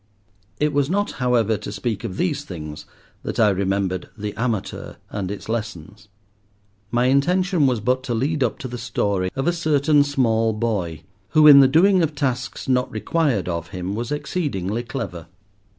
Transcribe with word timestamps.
It 0.59 0.73
was 0.73 0.89
not, 0.89 1.11
however, 1.21 1.57
to 1.57 1.71
speak 1.71 2.03
of 2.03 2.17
these 2.17 2.43
things 2.43 2.87
that 3.21 3.39
I 3.39 3.49
remembered 3.49 4.09
The 4.17 4.33
Amateur 4.35 4.95
and 5.11 5.29
its 5.29 5.47
lessons. 5.47 6.07
My 6.89 7.05
intention 7.05 7.67
was 7.67 7.81
but 7.81 8.01
to 8.05 8.15
lead 8.15 8.43
up 8.43 8.57
to 8.61 8.67
the 8.67 8.79
story 8.79 9.29
of 9.35 9.45
a 9.45 9.53
certain 9.53 10.03
small 10.03 10.53
boy, 10.53 11.03
who 11.37 11.45
in 11.45 11.59
the 11.59 11.67
doing 11.67 12.01
of 12.01 12.15
tasks 12.15 12.67
not 12.67 12.89
required 12.91 13.47
of 13.47 13.67
him 13.67 13.93
was 13.93 14.11
exceedingly 14.11 14.81
clever. 14.81 15.27